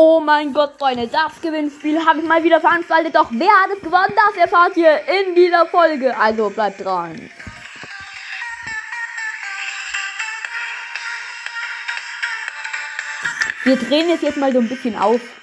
[0.00, 3.16] Oh mein Gott, Freunde, das Gewinnspiel habe ich mal wieder veranstaltet.
[3.16, 4.14] Doch wer hat es gewonnen?
[4.14, 6.16] Das erfahrt ihr in dieser Folge.
[6.16, 7.28] Also bleibt dran.
[13.64, 15.37] Wir drehen es jetzt mal so ein bisschen auf.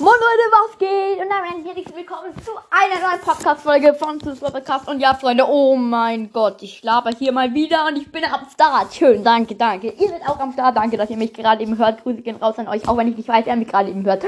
[0.00, 1.22] Moin Leute, was geht?
[1.22, 4.88] Und damit herzlich willkommen zu einer neuen Podcast-Folge von Podcast.
[4.88, 8.48] Und ja, Freunde, oh mein Gott, ich laber hier mal wieder und ich bin am
[8.50, 8.94] Start.
[8.94, 9.90] Schön, danke, danke.
[9.90, 10.74] Ihr seid auch am Start.
[10.78, 12.02] Danke, dass ihr mich gerade eben hört.
[12.02, 14.24] Grüße gehen raus an euch, auch wenn ich nicht weiß, wer mich gerade eben hört.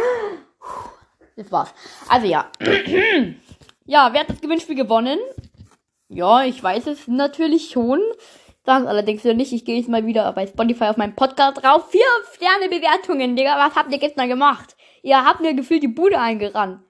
[1.37, 1.73] Das war's.
[2.07, 2.51] Also ja.
[3.87, 5.19] ja, wer hat das Gewinnspiel gewonnen?
[6.09, 7.98] Ja, ich weiß es natürlich schon.
[8.65, 9.55] Das allerdings noch nicht.
[9.55, 11.91] Ich gehe jetzt mal wieder bei Spotify auf meinen Podcast drauf.
[11.91, 13.57] Vier Sterne Bewertungen, Digga.
[13.57, 14.77] Was habt ihr gestern gemacht?
[15.02, 16.80] Ihr habt mir gefühlt die Bude eingerannt.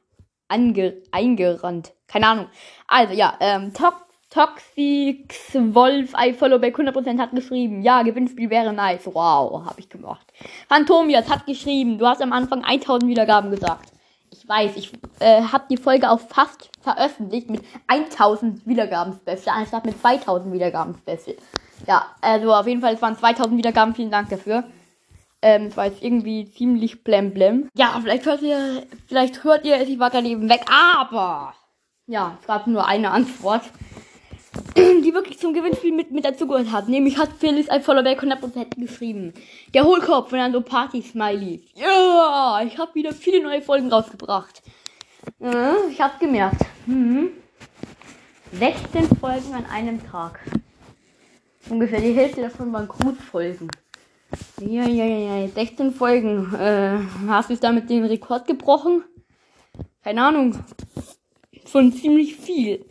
[0.48, 1.92] Ange eingerannt.
[2.06, 2.46] Keine Ahnung.
[2.86, 3.96] Also, ja, ähm, Tox
[4.32, 9.04] Toxix Wolf I Follow Back 100% hat geschrieben, ja, Gewinnspiel wäre nice.
[9.04, 10.26] Wow, habe ich gemacht.
[10.70, 13.92] Phantomias hat geschrieben, du hast am Anfang 1000 Wiedergaben gesagt.
[14.30, 19.84] Ich weiß, ich äh, habe die Folge auch fast veröffentlicht mit 1000 Wiedergaben Special, anstatt
[19.84, 21.36] mit 2000 Wiedergaben Special.
[21.86, 24.64] Ja, also auf jeden Fall, es waren 2000 Wiedergaben, vielen Dank dafür.
[25.42, 27.68] Ähm, es war jetzt irgendwie ziemlich blemblem.
[27.74, 31.54] Ja, vielleicht hört ihr, vielleicht hört ihr es, ich war gerade eben weg, aber
[32.06, 33.62] ja, es gab nur eine Antwort,
[34.76, 36.88] die wirklich zum Gewinnspiel mit, mit dazugehört hat.
[36.88, 39.34] Nämlich hat Felix ein Followback 100% geschrieben.
[39.74, 41.62] Der Hohlkopf und dann so Party-Smileys.
[41.74, 44.62] Ja, ich habe wieder viele neue Folgen rausgebracht.
[45.40, 46.60] Ja, ich hab's gemerkt.
[46.86, 47.30] Mhm.
[48.52, 50.40] 16 Folgen an einem Tag.
[51.68, 53.68] Ungefähr die Hälfte davon waren Grußfolgen.
[54.68, 55.48] Ja, ja, ja, ja.
[55.48, 56.54] 16 Folgen.
[56.54, 59.04] Äh, hast du damit den Rekord gebrochen?
[60.04, 60.56] Keine Ahnung.
[61.64, 62.86] Von ziemlich viel.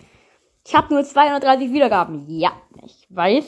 [0.66, 2.26] Ich habe nur 230 Wiedergaben.
[2.28, 2.52] Ja,
[2.84, 3.46] ich weiß.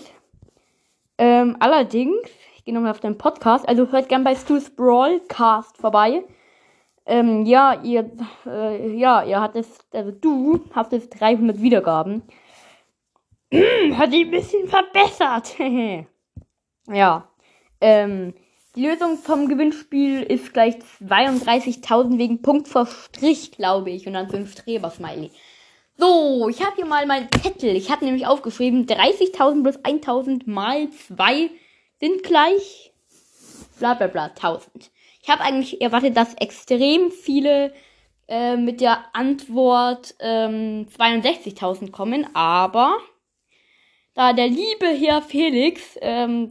[1.17, 2.17] Ähm, allerdings,
[2.55, 3.67] ich gehe nochmal auf deinen Podcast.
[3.67, 6.23] Also hört gern bei Stu's Brawlcast vorbei.
[7.05, 8.09] Ähm, ja, ihr,
[8.45, 12.23] äh, ja, ihr hattest, also du hast jetzt 300 Wiedergaben.
[13.97, 15.55] Hat die ein bisschen verbessert.
[16.87, 17.27] ja.
[17.83, 18.33] Ähm,
[18.75, 24.07] die Lösung vom Gewinnspiel ist gleich 32.000 wegen Punkt vor Strich, glaube ich.
[24.07, 25.29] Und dann 5 Streber-Smiley.
[25.97, 27.75] So, ich habe hier mal meinen Zettel.
[27.75, 31.49] Ich habe nämlich aufgeschrieben, 30.000 plus 1.000 mal 2
[31.99, 32.93] sind gleich
[33.79, 34.91] bla bla bla 1000.
[35.21, 37.73] Ich habe eigentlich erwartet, dass extrem viele
[38.27, 42.97] äh, mit der Antwort ähm, 62.000 kommen, aber
[44.13, 46.49] da der liebe Herr Felix ähm,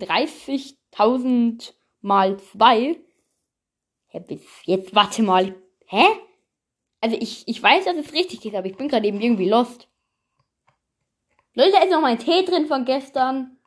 [0.95, 2.97] 30.000 mal 2,
[4.65, 5.55] jetzt warte mal,
[5.87, 6.05] hä?
[7.01, 9.89] Also ich, ich weiß, dass es richtig ist, aber ich bin gerade eben irgendwie lost.
[11.55, 13.59] Leute, da ist noch mein Tee drin von gestern.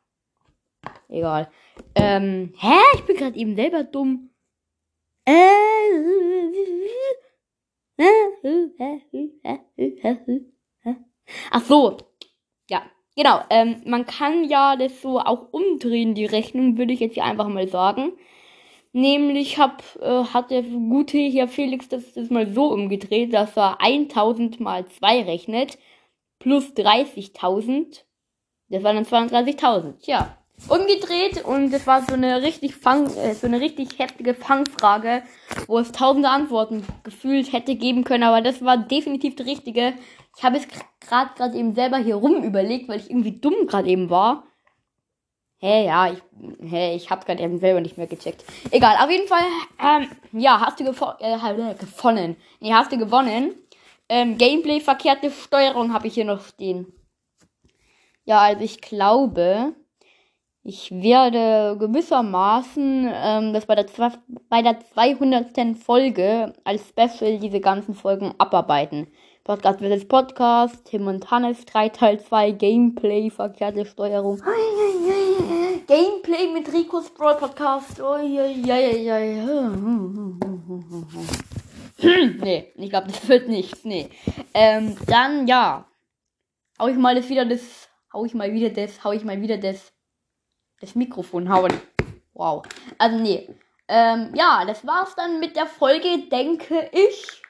[1.09, 1.51] Egal.
[1.95, 2.77] Ähm, hä?
[2.95, 4.31] Ich bin gerade eben selber dumm.
[11.51, 11.97] Ach so.
[13.15, 13.41] Genau.
[13.49, 17.47] Ähm, man kann ja das so auch umdrehen, die Rechnung, würde ich jetzt hier einfach
[17.47, 18.11] mal sagen.
[18.93, 23.81] Nämlich hab, äh, hat der gute hier Felix das, das mal so umgedreht, dass er
[23.81, 25.77] 1000 mal 2 rechnet,
[26.39, 28.05] plus 30.000.
[28.69, 30.07] Das waren dann 32.000.
[30.07, 30.37] Ja.
[30.67, 35.21] Umgedreht und das war so eine richtig Fang, äh, so eine richtig heftige Fangfrage,
[35.67, 39.93] wo es tausende Antworten gefühlt hätte geben können, aber das war definitiv die richtige.
[40.37, 40.67] Ich habe es
[41.01, 44.47] gerade gerade eben selber hier rum überlegt, weil ich irgendwie dumm gerade eben war.
[45.57, 46.21] Hä, hey, ja, ich,
[46.69, 48.43] hey, ich hab gerade eben selber nicht mehr gecheckt.
[48.71, 49.43] Egal, auf jeden Fall,
[49.79, 52.37] ähm, ja, hast du äh, gewonnen.
[52.59, 53.55] Nee, hast du gewonnen.
[54.09, 56.91] Ähm, Gameplay, verkehrte Steuerung habe ich hier noch stehen.
[58.25, 59.73] Ja, also ich glaube,
[60.67, 63.85] ich werde gewissermaßen ähm, das bei der,
[64.49, 65.77] bei der 200.
[65.77, 69.07] Folge als Special diese ganzen Folgen abarbeiten.
[69.43, 70.07] Podcast vs.
[70.07, 74.41] Podcast, Tim und Hannes 3 Teil 2, Gameplay, verkehrte Steuerung.
[75.85, 77.99] Gameplay mit Ricos Brawl Podcast.
[77.99, 78.15] Ja.
[82.41, 83.85] nee, ich glaube, das wird nichts.
[83.85, 84.09] Nee.
[84.55, 85.85] Ähm, dann, ja.
[86.79, 87.87] Hau ich mal das wieder das.
[88.11, 89.03] Hau ich mal wieder das.
[89.03, 89.94] Hau ich mal wieder das.
[90.85, 91.73] Das Mikrofon hauen.
[92.33, 92.63] Wow.
[92.97, 93.49] Also, nee.
[93.87, 97.41] Ähm, ja, das war's dann mit der Folge, denke ich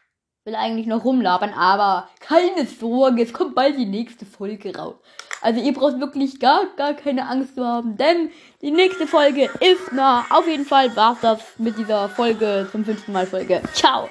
[0.46, 4.96] will eigentlich noch rumlabern, aber keine Sorge, es kommt bald die nächste Folge raus.
[5.42, 8.30] Also ihr braucht wirklich gar, gar keine Angst zu haben, denn
[8.62, 10.26] die nächste Folge ist nah.
[10.30, 13.62] Auf jeden Fall war's das mit dieser Folge zum fünften Mal Folge.
[13.74, 14.08] Ciao!